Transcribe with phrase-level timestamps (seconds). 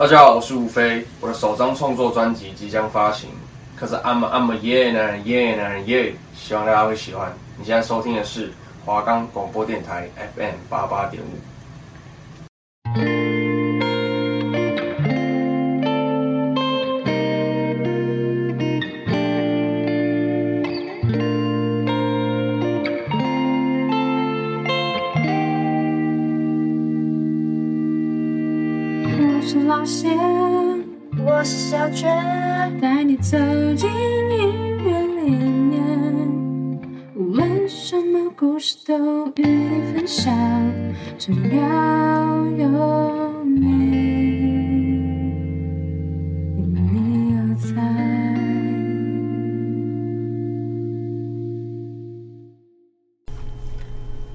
[0.00, 3.28] 大家好，我是吴飞，我的首张创作专辑即将发行，
[3.76, 7.30] 可是 I'm I'm a yeah 男人 yeah 男人 yeah，希望大家会喜欢。
[7.58, 8.50] 你现在收听的是
[8.86, 11.49] 华冈广播电台 FM 八八点五。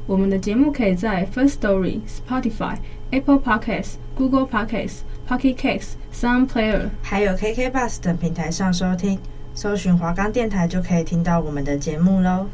[0.05, 2.77] 我们的节目可以在 First Story、Spotify、
[3.11, 4.99] Apple Podcasts、Google Podcasts。
[5.27, 9.17] Pocket Casts、Sound Player，还有 KK Bus 等平台上收听，
[9.55, 12.45] 搜寻华冈电台就可以听到我们的节目喽。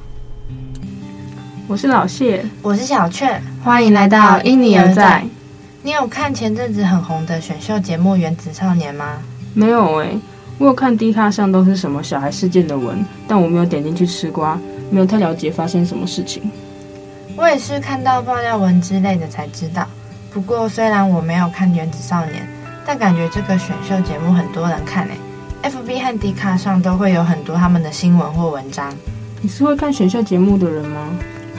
[1.67, 5.25] 我是老谢，我是小雀，欢迎来到因你而在。
[5.83, 9.21] 你有看前阵子很红的选秀节目《原子少年》吗？
[9.53, 10.19] 没有诶、欸，
[10.57, 14.57] 我有看 D 卡上都是什么小孩事件的文，但我没有点进去吃瓜，
[14.89, 16.41] 没有太了解发生什么事情。
[17.41, 19.87] 我也是看到爆料文之类的才知道。
[20.31, 22.35] 不过虽然我没有看《原子少年》。
[22.83, 28.91] 但感觉这个选秀节目很多人看诶，FB 和 D 卡上都会有很多他们的新闻或文章。
[29.39, 31.09] 你是会看选秀节目的人吗？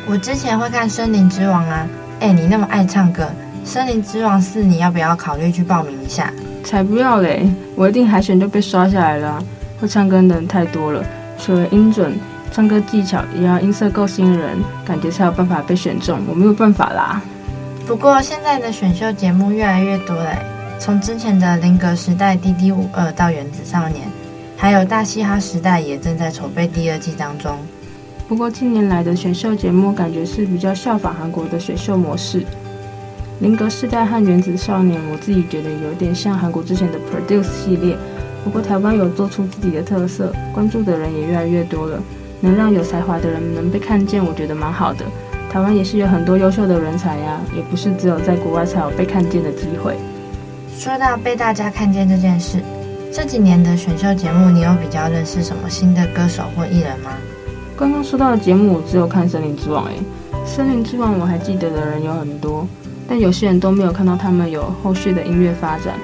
[0.09, 1.87] 我之前会看《森林之王》啊。
[2.19, 3.23] 哎，你那么爱唱歌，
[3.65, 6.33] 《森林之王四》你要不要考虑去报名一下？
[6.65, 7.49] 才不要嘞！
[7.77, 9.43] 我一定海选就被刷下来了。
[9.81, 11.05] 会唱歌的人太多了，
[11.39, 12.19] 除了音准、
[12.53, 16.21] 唱歌技巧，也要音色够吸引人，感觉才有办法被选中。
[16.29, 17.23] 我没有办法啦。
[17.87, 20.37] 不过现在的选秀节目越来越多了。
[20.79, 24.07] 从之前的林格时代、滴滴五二到原子少年，
[24.57, 27.57] 还有大嘻哈时代也正在筹备第二季当中。
[28.29, 32.45] 不过近年来的选秀节目感觉是比较效仿韩国的选秀模式。
[33.41, 37.97] 林格时代和原子少年，我自己觉得有点像韩国之前的 Produce 系列。
[38.45, 42.01] 不过台湾有做出自己的特色，关注的人也越来越多了，
[42.43, 45.07] 能让有才华的人能被看见，我觉得蛮好的。
[45.51, 49.97] 台湾也是有很多优秀的人才呀，也不是只有在国外才有被看见的机会。
[50.77, 52.59] 说到被大家看见这件事，
[53.13, 57.13] 这几年的选秀节目，你有比较认识什么新的歌手或艺人吗？
[57.77, 59.95] 刚刚说到的节目，我只有看《森林之王》诶，
[60.47, 62.67] 《森林之王》我还记得的人有很多，
[63.09, 65.95] 但有些人都没有看到他们有后续的音乐发展。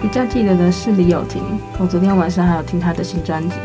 [0.00, 1.42] 比较记得的是李友廷，
[1.78, 3.56] 我昨天晚上还有听他的新专辑，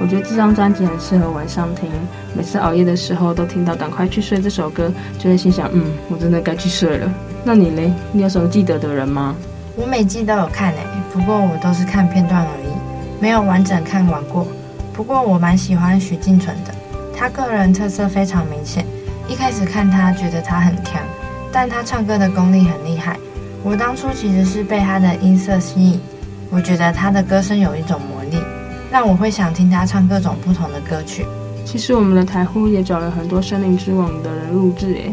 [0.00, 1.90] 我觉得这张专辑很适合晚上听，
[2.34, 7.12] 每次熬夜的时候都听到《赶快去睡》这首歌，就会心想，嗯，我真的该去睡了。
[7.44, 7.92] 那你嘞？
[8.12, 9.34] 你有什么记得的人吗？
[9.74, 10.78] 我每季都有看诶，
[11.12, 14.46] 不过我都是看片段而已，没有完整看完过。
[14.92, 16.74] 不过我蛮喜欢徐静纯的，
[17.16, 18.84] 他个人特色非常明显。
[19.28, 21.02] 一开始看他觉得他很强，
[21.52, 23.18] 但他唱歌的功力很厉害。
[23.62, 26.00] 我当初其实是被他的音色吸引，
[26.50, 28.17] 我觉得他的歌声有一种魔，
[28.90, 31.26] 让我会想听他唱各种不同的歌曲。
[31.64, 35.12] 其实我们的台呼也找了很多森林之王的人录制诶。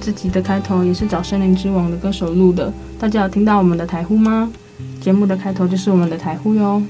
[0.00, 4.50] 自己的开头也是找《森林之王》的歌手录的，大家有听到我们的台呼吗？
[5.00, 6.82] 节目的开头就是我们的台呼哟。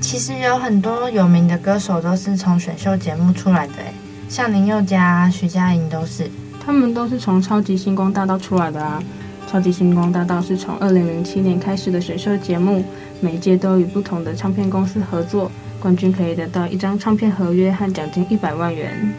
[0.00, 3.94] 其实有很多有名的歌手都是从选秀节目出来的，诶
[4.28, 6.30] 像林宥嘉、徐佳莹都是。
[6.64, 9.00] 他们都是从《超级星光大道》出来的啊，
[9.50, 12.84] 《超级星光大道》是从二零零七年开始的选秀节目，
[13.20, 19.14] 每一届都与不同的唱片公司合作，冠军可以得到一张唱片合约和奖金一百万元。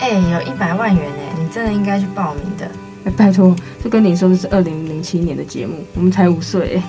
[0.00, 2.70] 哎，有一百万元哎，你真的应该去报名的。
[3.04, 6.80] 哎，拜托，这跟你说的是二零零七年的节目，我们才五岁。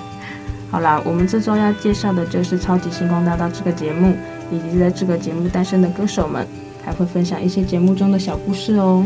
[0.70, 4.16] 好啦，我们这周要介绍的就是《超级星光大道》这个节目，
[4.52, 6.48] 以及在这个节目诞生的歌手们，
[6.84, 9.04] 还会分享一些节目中的小故事哦。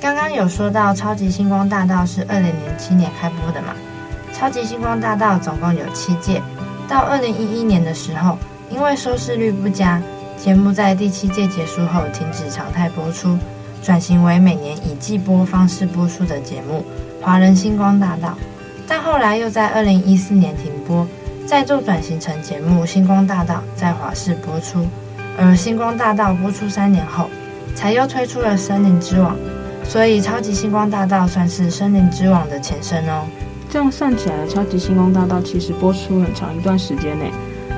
[0.00, 3.74] 刚刚有说到《超级星光大道》是二零零七年开播的嘛？
[4.36, 6.40] 《超级星光大道》总共有七届，
[6.88, 8.38] 到二零一一年的时候，
[8.70, 10.00] 因为收视率不佳。
[10.38, 13.38] 节目在第七届结束后停止常态播出，
[13.82, 16.82] 转型为每年以季播方式播出的节目
[17.22, 18.28] 《华人星光大道》，
[18.88, 21.06] 但后来又在二零一四年停播，
[21.46, 24.86] 再度转型成节目《星光大道》在华视播出，
[25.38, 27.28] 而《星光大道》播出三年后，
[27.74, 29.36] 才又推出了《森林之王》，
[29.90, 33.26] 所以《超级星光大道》算是《森林之王》的前身哦。
[33.68, 37.24] 这样算起来，《超级星光大道》其实播出很长一段时间呢。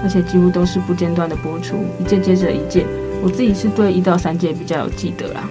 [0.02, 2.84] 而且几乎都是不间断的播出，一届接着一届。
[3.22, 5.48] 我自己是对一到三届比较有记得啦。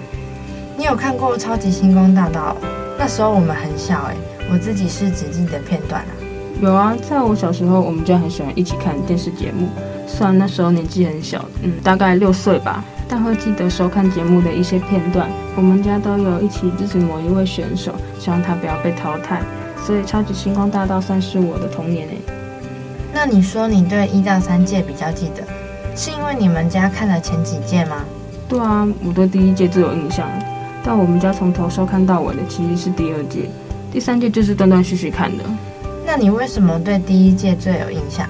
[0.78, 2.56] 你有看过《超级星光大道》？
[2.96, 4.14] 那时候我们很小哎，
[4.52, 6.14] 我自己是只记得片段啊。
[6.60, 9.66] 有啊，在我小时候，我们就很喜欢一起看电视节目。
[10.06, 15.28] 虽然那时候年纪很小，嗯，大概六岁吧，但会记得收看节目的一些片段。
[15.54, 19.42] 我们家都有一起支持某一位选手，希望他不要被淘汰。
[19.84, 22.16] 所以，超级星光大道算是我的童年诶。
[23.12, 25.44] 那你说你对一到三届比较记得，
[25.94, 27.96] 是因为你们家看了前几届吗？
[28.48, 30.26] 对啊，我对第一届最有印象，
[30.82, 33.50] 但我们家从头收看到尾的其实是第二届，
[33.92, 35.44] 第三届就是断断续续看的。
[36.06, 38.26] 那你为什么对第一届最有印象？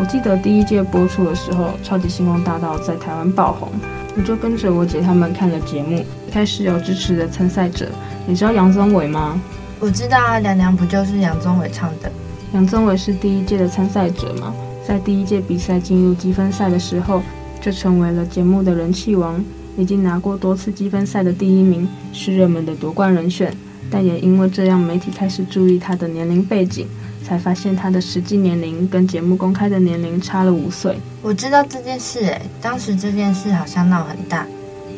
[0.00, 3.68] 我记得第一届播出的时候，《超级星光大道》在台湾爆红，
[4.14, 7.88] 我就跟着我姐他们看了节目，开始有支持的参赛者。
[8.26, 9.40] 你知道杨宗纬吗？
[9.80, 12.12] 我知道啊，凉凉不就是杨宗纬唱的？
[12.52, 14.54] 杨宗纬是第一届的参赛者嘛，
[14.86, 17.22] 在第一届比赛进入积分赛的时候，
[17.60, 19.42] 就成为了节目的人气王，
[19.78, 23.52] 已经拿过多次积分赛的第一名，是热门的夺冠人选。
[23.90, 26.86] 但也因为这样，媒体开始注意他的年龄背景。
[27.32, 30.98] 才发现他的实际年龄跟节目公开的年龄差了五岁。
[31.22, 34.46] 我知道这件事，诶，当时这件事好像闹很大，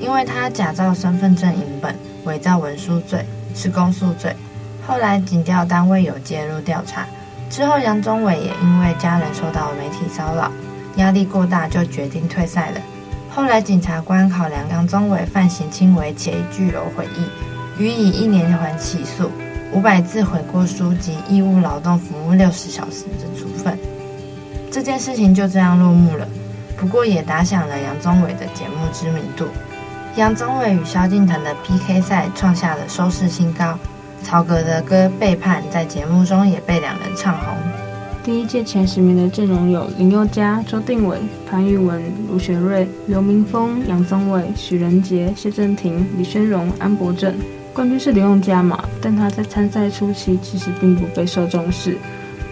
[0.00, 1.94] 因为他假造身份证影本、
[2.24, 4.34] 伪造文书罪是公诉罪。
[4.84, 7.06] 后来警调单位有介入调查，
[7.48, 10.50] 之后杨宗纬也因为家人受到媒体骚扰，
[10.96, 12.80] 压力过大，就决定退赛了。
[13.30, 19.30] 后来检察官考量杨宗纬犯行轻微且具有悔意，予以一年缓起诉。
[19.74, 23.76] 五百字悔过书及义务劳动服务六十小时的处分，
[24.70, 26.26] 这件事情就这样落幕了。
[26.76, 29.46] 不过也打响了杨宗纬的节目知名度。
[30.16, 33.76] 杨宗纬与萧敬腾的 PK 赛创下了收视新高。
[34.22, 37.54] 曹格的歌《背叛》在节目中也被两人唱红。
[38.22, 41.18] 第一届前十名的阵容有林宥嘉、周定纬、
[41.50, 42.00] 潘裕文、
[42.30, 47.34] 卢学叡、刘明峰、杨宗纬、许仁杰、谢震廷、李宣荣、安博正。
[47.74, 51.98] 冠军是林宥嘉嘛，但他在参赛初期其实并不备受重视。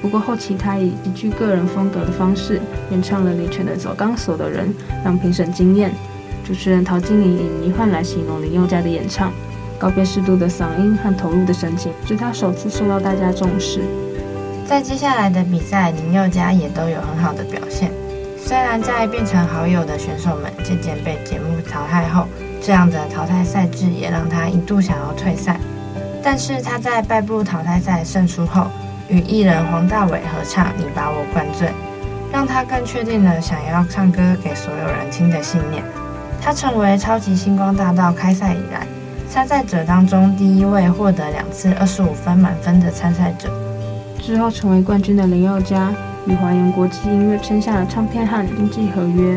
[0.01, 2.61] 不过后期他以极具个人风格的方式
[2.91, 4.69] 演唱了李泉的《走钢索的人》，
[5.05, 5.93] 让评审惊艳。
[6.45, 9.33] 主持人陶晶莹以迷幻来形容林宥嘉的演唱，
[9.79, 13.81] 高辨适度的嗓音和投入的神情，是他首次受到大家重视。
[14.67, 17.93] 在接下来的比赛，林宥嘉也都有很好的表现。
[18.37, 22.27] 虽然在变成好友的选手们渐渐被节目淘汰后，
[22.65, 25.59] 这样的淘汰赛制也让他一度想要退赛，
[26.23, 28.69] 但是他在败部淘汰赛胜出后，
[29.09, 31.69] 与艺人黄大炜合唱《你把我灌醉》，
[32.33, 35.83] 让他更确定了想要唱歌给所有人听的信念。
[36.41, 38.87] 他成为超级星光大道开赛以来
[39.29, 43.49] 参赛者当中第一位获得两次二十五分满分的参赛者。
[44.21, 45.93] 之后成为冠军的林宥嘉
[46.27, 49.37] 与华研国际音乐签下了唱片和经纪合约。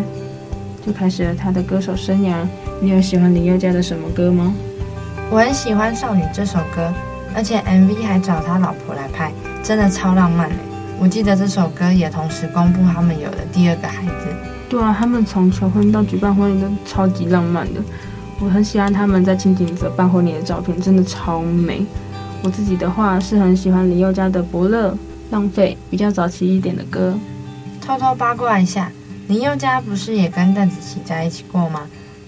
[0.85, 2.35] 就开始了他的歌手生涯。
[2.81, 4.53] 你有喜欢林宥嘉的什么歌吗？
[5.31, 6.93] 我很喜欢《少女》这首歌，
[7.33, 9.31] 而且 MV 还找他老婆来拍，
[9.63, 10.55] 真的超浪漫的。
[10.99, 14.27] 我记得这首歌也同时公布他们有了第二个孩子。
[14.69, 17.79] 对啊，他们从求婚到举办婚礼都超级浪漫的。
[18.39, 21.85] 我很喜欢他们在清景泽办婚礼的照片，真的超美。
[22.43, 24.91] 我自己的话是很喜欢林宥嘉的《伯乐》
[25.31, 27.17] 《浪费》，比较早期一点的歌。
[27.81, 28.91] 偷偷八卦一下。
[29.27, 31.81] 林宥嘉不是也跟邓紫棋在一起过吗？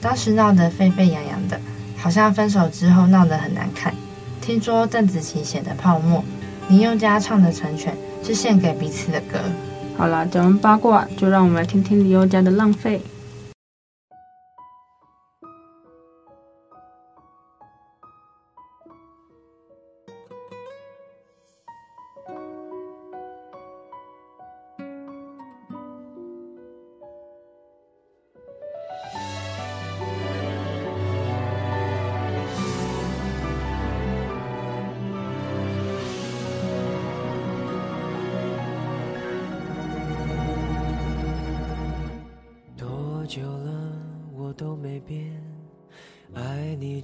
[0.07, 1.59] 当时闹得沸沸扬扬的，
[1.97, 3.93] 好像分手之后闹得很难看。
[4.39, 6.19] 听说邓紫棋写的《泡沫》，
[6.69, 7.93] 林宥嘉唱的《成全》，
[8.25, 9.37] 是献给彼此的歌。
[9.97, 12.99] 好了，讲完八卦，就让我们来听听林宥嘉的《浪费》。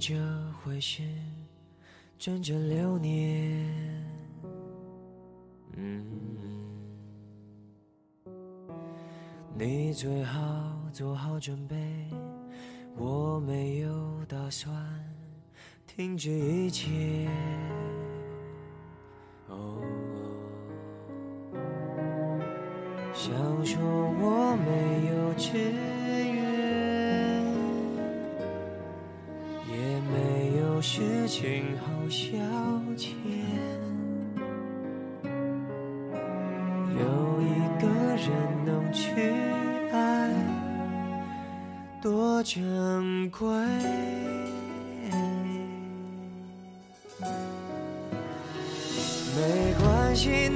[0.06, 0.14] 这
[0.62, 1.02] 回事，
[2.18, 3.66] 整整六年。
[5.76, 6.04] 嗯，
[9.56, 11.74] 你最好做好准备，
[12.98, 14.70] 我没有打算
[15.86, 17.26] 停止一切。
[19.48, 19.80] 哦，
[23.14, 23.32] 想
[23.64, 23.80] 说
[24.20, 25.93] 我没有吃。
[30.96, 32.36] 事情好消
[32.96, 33.08] 遣，
[36.96, 37.02] 有
[37.42, 37.50] 一
[37.82, 38.30] 个人
[38.64, 39.10] 能去
[39.90, 40.30] 爱，
[42.00, 43.44] 多珍贵。
[49.36, 50.48] 没关系，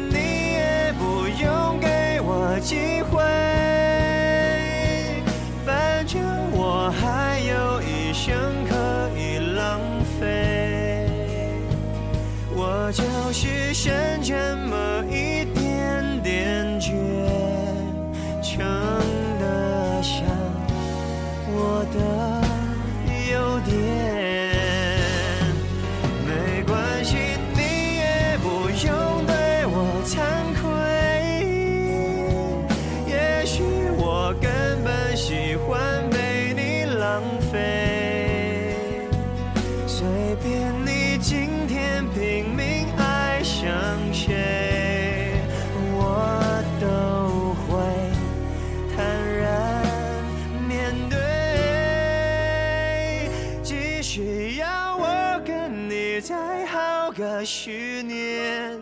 [57.51, 58.79] 十年，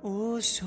[0.00, 0.66] 无所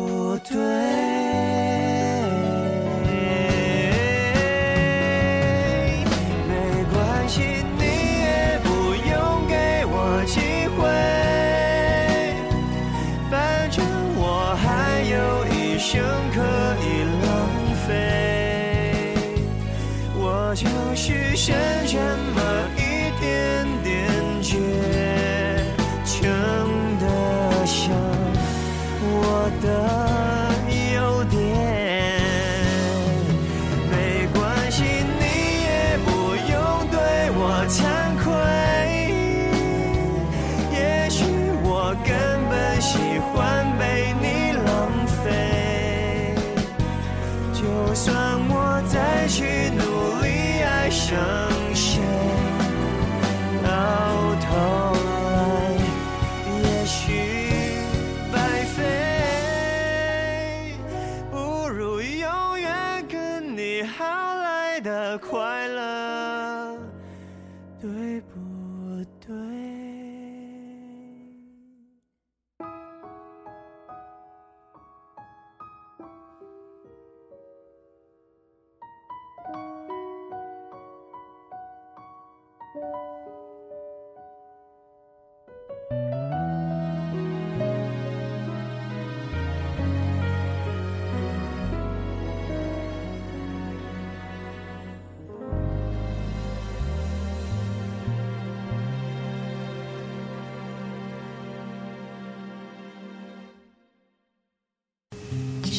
[0.43, 1.30] 对。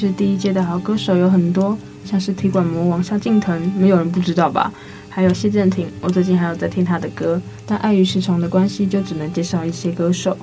[0.02, 4.72] 其实第一届的好歌手有很多，像是踢馆魔王萧敬腾，没有人不知道吧？
[5.08, 10.36] 还有谢震廷，我最近还有在听他的歌，但碍于时长的关系，就只能介绍一些歌手。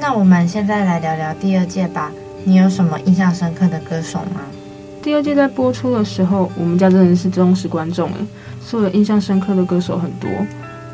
[0.00, 2.10] 那我们现在来聊聊第二届吧。
[2.44, 4.40] 你有什么印象深刻的歌手吗？
[5.02, 8.26] 第二届在播出的时候，我们家真的是忠实观众诶，
[8.62, 10.30] 所以有印象深刻的歌手很多。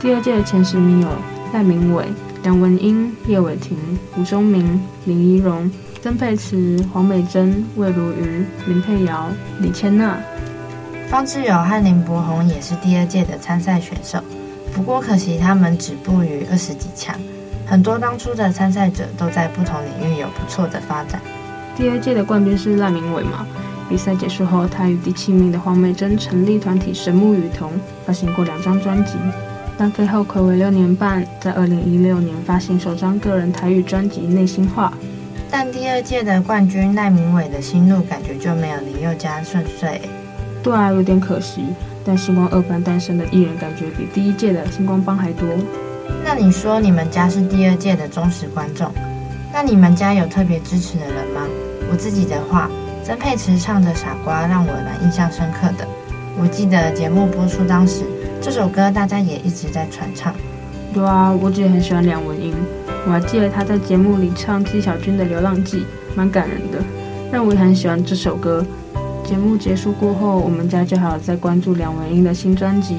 [0.00, 1.08] 第二届的前十名有
[1.54, 2.06] 赖明伟、
[2.42, 3.78] 梁文音、叶伟霆、
[4.18, 5.70] 吴忠明、林依荣。
[6.02, 9.28] 曾沛慈、黄美珍、魏如瑜、林佩瑶、
[9.60, 10.18] 李千娜、
[11.08, 14.18] 方志友和林柏宏也是第二届的参赛选手，
[14.74, 17.14] 不过可惜他们止步于二十几强。
[17.64, 21.22] 很多当初的参赛者都在不同领域有不错的发展。
[21.76, 23.46] 第二届的冠军是赖明伟嘛？
[23.88, 27.70] 比赛结束后，他与第七名的黄美珍成立团体神木雨桐，
[28.04, 29.12] 发行过两张专辑，
[29.78, 34.92] 但随后暌违六年半，在二零一六年发行首张个人台语专辑《内心话》。
[35.54, 40.00] 但第二届的冠军赖明伟的心路感觉就没有林宥嘉顺遂。
[40.62, 41.66] 对啊，有点可惜。
[42.06, 45.46] 但星光二班诞生的艺人感觉比第一届的星光帮还多。
[46.24, 48.90] 那你说你们家是第二届的忠实观众，
[49.52, 51.42] 那你们家有特别支持的人吗？
[51.90, 52.70] 我自己的话，
[53.04, 55.86] 曾沛慈唱的《傻瓜》让我蛮印象深刻的。
[56.40, 58.04] 我记得节目播出当时，
[58.40, 60.34] 这首歌大家也一直在传唱。
[60.94, 62.54] 对啊，我自己很喜欢梁文音。
[63.04, 65.80] 我还记得他在节目里唱纪晓君的《流浪记》，
[66.14, 66.78] 蛮感人的，
[67.32, 68.64] 让我也很喜欢这首歌。
[69.24, 72.96] 节目结束过后，我们家就还有在关注梁文音的新专辑，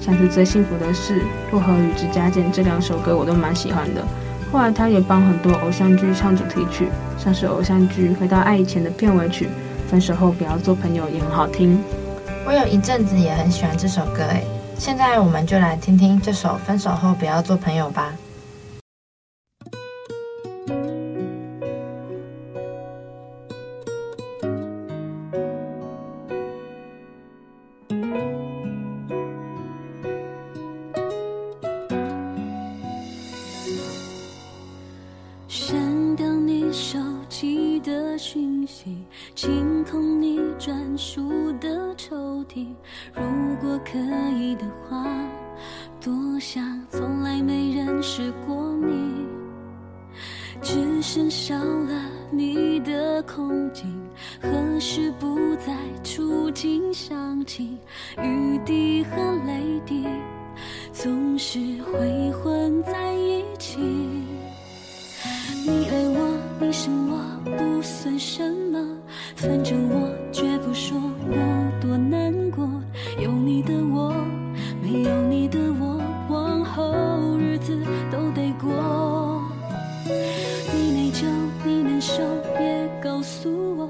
[0.00, 1.14] 像是《最幸福的事》
[1.50, 4.04] 《薄荷与指甲剪》这两首歌，我都蛮喜欢的。
[4.52, 9.46] 后来他也帮很多偶像剧唱主题曲，像是偶像剧《回到爱以前》的片尾曲
[9.90, 11.78] 《分手后不要做朋友》也很好听。
[12.46, 14.44] 我有一阵子也很喜欢这首歌，诶，
[14.78, 18.12] 现在我们就来听听这首《分手后不要做朋友》吧。
[39.34, 42.66] 清空你专属的抽屉。
[43.14, 43.22] 如
[43.60, 43.98] 果可
[44.36, 45.06] 以的话，
[46.00, 49.26] 多想从来没认识过你，
[50.62, 53.86] 只剩少了你的空景。
[54.40, 57.78] 何时不再触景伤情？
[58.22, 59.16] 雨滴和
[59.46, 60.06] 泪滴
[60.92, 63.78] 总是会混在一起。
[65.64, 67.18] 你爱我，你生我
[67.56, 68.65] 不算什么。
[69.46, 71.36] 反正我绝不说我
[71.80, 72.68] 多难过。
[73.22, 74.12] 有你的我，
[74.82, 77.78] 没有你的我，往后日子
[78.10, 79.42] 都得过。
[80.74, 81.24] 你内疚，
[81.64, 82.24] 你难受，
[82.58, 83.88] 别告诉我，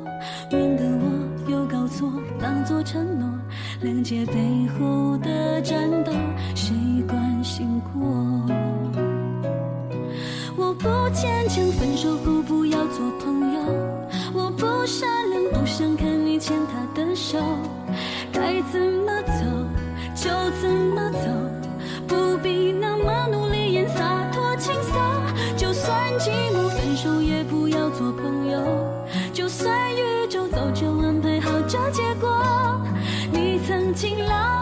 [0.51, 3.27] 免得我又搞错，当作承诺。
[3.83, 4.35] 谅解背
[4.79, 6.13] 后的战斗，
[6.55, 6.75] 谁
[7.09, 8.36] 关心过？
[17.37, 17.43] 手。
[18.33, 19.45] 该怎么走
[20.14, 21.28] 就怎么走，
[22.09, 24.94] 不必那么努力演洒脱轻松。
[25.57, 28.59] 就算寂寞，分手也不要做朋友。
[29.35, 32.81] 就算宇宙早就安排好这结果，
[33.31, 34.56] 你曾经老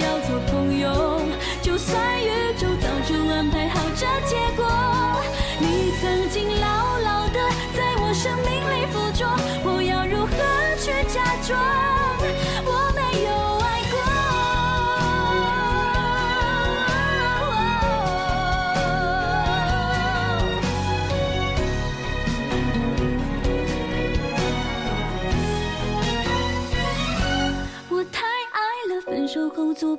[0.00, 1.20] 要做朋友
[1.62, 2.09] 就算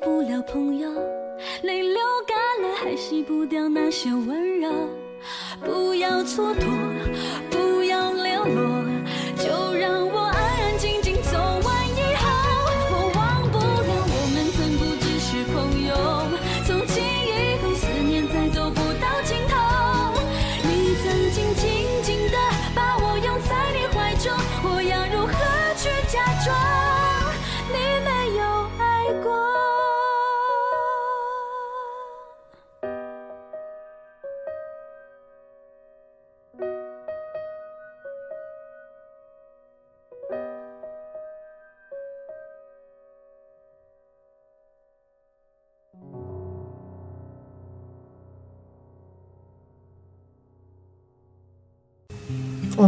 [0.01, 0.89] 不了朋友，
[1.61, 2.35] 泪流干
[2.67, 4.69] 了还洗不掉那些温柔。
[5.63, 6.65] 不要蹉跎，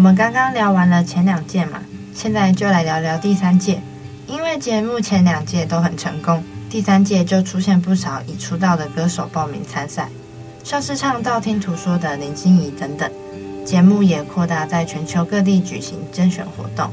[0.04, 1.80] 我们刚刚聊完了前两届嘛，
[2.14, 3.80] 现在就来聊聊第三届。
[4.28, 10.10] 因为节目前两届都很成功，第三届就出现不少已出道的歌手报名参赛，
[10.62, 13.10] 像是唱道听途说的林心怡等等。
[13.64, 16.90] 节目也扩大在全球各地举行甄选活动，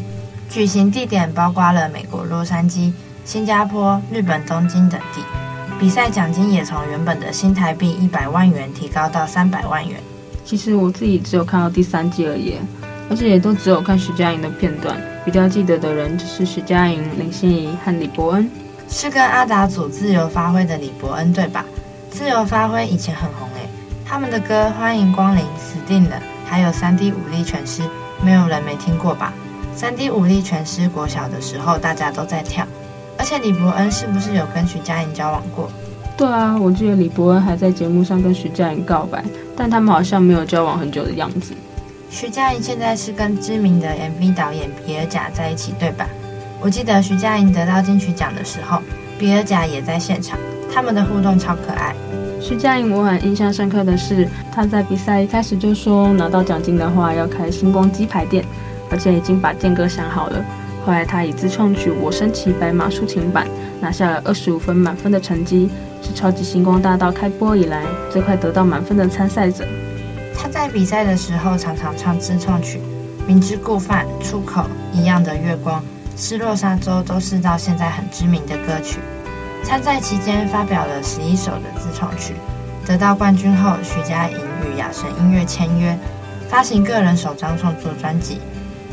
[0.48, 2.92] 举行地点包括了美国洛杉矶、
[3.24, 5.20] 新加坡、日本东京等地。
[5.80, 10.00] 比赛奖金也从原本的新台币一百万元提高到三百万元。
[10.44, 12.54] 其实我自己只有看到第三季而已。
[13.10, 18.48] 而且也都只有看徐佳莹的片段，比较记得的人就是徐佳莹、林心怡和李伯恩，
[18.88, 21.64] 是跟阿达组自由发挥的李伯恩对吧？
[22.08, 23.68] 自由发挥以前很红诶，
[24.06, 27.82] 他们的歌《欢迎光临》、死定了，还有三 D 舞力全失，
[28.24, 29.32] 没有人没听过吧？
[29.74, 32.64] 三 D 舞力全失，国小的时候大家都在跳，
[33.18, 35.68] 而且李伯恩是不是有跟徐佳莹交往过？
[36.16, 39.24] 对啊，我记得李伯恩还在节目上跟徐佳莹告白，
[39.56, 41.54] 但他们好像没有交往很久的样子。
[42.10, 46.08] 徐佳莹现在是跟知名的 MV 导演比尔贾在一起，对吧？
[46.60, 48.82] 我记得徐佳莹得到金曲奖的时候，
[49.16, 50.36] 比尔贾也在现场，
[50.74, 51.94] 他们的互动超可爱。
[52.40, 58.44] 徐佳莹，我很印象深刻的是，她在比赛一开始就说拿到奖金的话要开星光鸡排店，
[58.90, 60.44] 而且已经把店歌想好了。
[60.84, 63.46] 后来她以自创曲《我身骑白马》抒情版
[63.80, 65.70] 拿下了二十五分满分的成绩，
[66.02, 69.64] 是超级星光大道开播以来最快得到满分的参赛者。
[70.42, 72.78] 他在比赛的时候常常唱自创曲，
[73.26, 74.62] 《明知故犯》、《出口》、
[74.98, 75.84] 一样的月光、
[76.16, 79.00] 失落沙洲都是到现在很知名的歌曲。
[79.62, 82.34] 参赛期间发表了十一首的自创曲，
[82.86, 85.94] 得到冠军后，徐佳莹与亚神音乐签约，
[86.48, 88.40] 发行个人首张创作专辑。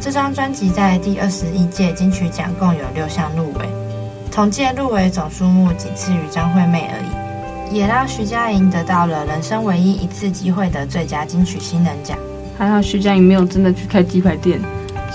[0.02, 3.70] 这张专辑在第二十一届金曲奖共有六项入围，
[4.30, 7.17] 同届入围总数目仅次于张惠妹而已，
[7.72, 12.18] 也让徐佳莹得到了人生唯一一次机会的最佳金曲新人奖。
[12.58, 14.60] 还好徐佳莹没有真的去开鸡排店。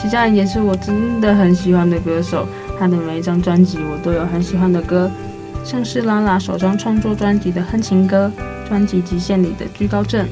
[0.01, 2.47] 徐佳莹也是我真的很喜欢的歌手，
[2.79, 5.11] 她的每一张专辑我都有很喜欢的歌。
[5.65, 8.31] 像是拉拉首张创作专辑的《哼情歌》，
[8.69, 10.27] 专辑《极限》里的《居高症》，《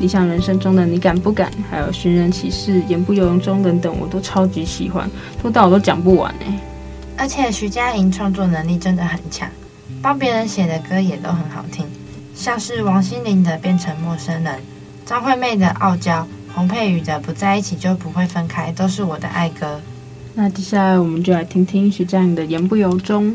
[0.00, 5.08] 理想人生》中的《你敢不敢》，还有《寻人启事》《言不由衷》中等等，我都超级喜欢，
[5.40, 6.58] 多到我都讲不完哎。
[7.16, 9.48] 而且徐佳莹创作能力真的很强，
[10.04, 11.86] 帮别人写的歌也都很好听，
[12.34, 14.54] 像是王心凌的《变成陌生人》，
[15.06, 16.20] 张惠妹的《傲娇》，
[16.54, 19.80] 洪佩瑜的《不在一起就不会分开》，都是我的爱歌。
[20.34, 23.32] 那接下来我们就来听听徐佳莹的《言不由衷》。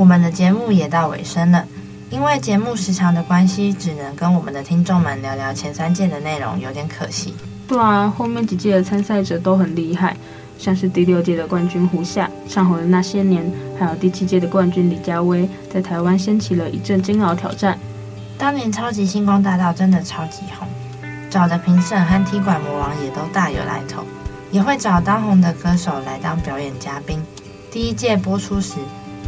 [0.00, 1.62] 我们的节目也到尾声了，
[2.08, 7.34] 因为节目时长的关系，只能跟我们的听众们聊聊前三届的内容，有点可惜。
[7.68, 10.16] 对啊，后面几届的参赛者都很厉害，
[10.58, 17.78] 像是第六届的冠军胡夏唱红了那些年，还有第七届的冠军李佳薇，在台湾掀起了一阵煎熬挑战。
[18.38, 20.66] 当年超级星光大道真的超级红，
[21.28, 24.02] 找的评审和踢馆魔王也都大有来头，
[24.50, 27.22] 也会找当红的歌手来当表演嘉宾。
[27.70, 28.76] 第一届播出时，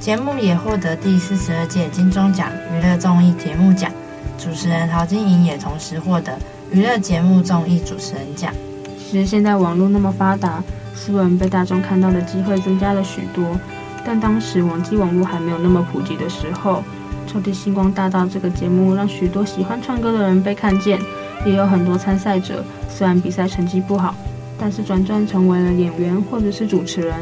[0.03, 3.89] 节目也获得第四十二届金钟奖娱乐综艺节目奖，
[4.37, 6.37] 主持人陶晶莹也同时获得
[6.73, 8.53] 娱乐节目综艺主持人奖。
[8.99, 10.61] 其实现在网络那么发达，
[10.93, 13.57] 斯文被大众看到的机会增加了许多。
[14.05, 16.83] 但当时网际网络还没有那么普及的时候，
[17.33, 20.99] 《超级星光大道》这个节目让许多喜欢唱歌的人被看见，
[21.47, 24.17] 也有很多参赛者虽然比赛成绩不好，
[24.59, 27.15] 但是转战成为了演员或者是主持人，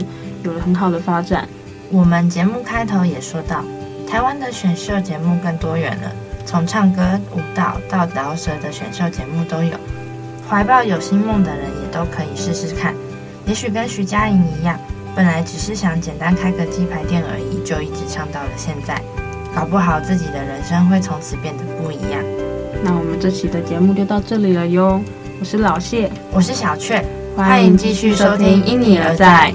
[0.45, 1.47] 有了很好的发展。
[1.93, 3.65] 我们节目开头也说到，
[4.09, 6.13] 台湾的选秀节目更多元了，
[6.47, 9.73] 从唱歌、舞蹈到饶舌的选秀节目都有。
[10.49, 12.95] 怀抱有心梦的人也都可以试试看，
[13.45, 14.79] 也许跟徐佳莹一样，
[15.17, 19.03] 本来只是想简单开个鸡排店而已，就一直唱到了现在。
[19.53, 22.23] 搞不好自己的人生会从此变得不一样。
[22.85, 25.03] 那我们这期的节目就到这里了哟，
[25.41, 27.05] 我是老谢，我是小雀，
[27.37, 29.53] 欢迎继续收听《因你而在》。